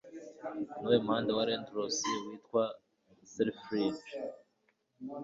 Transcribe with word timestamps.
Nuwuhe 0.79 0.97
muhanda 1.05 1.31
wa 1.37 1.43
Londres 1.47 1.95
witwa 2.25 2.63
Selfridges? 3.31 3.99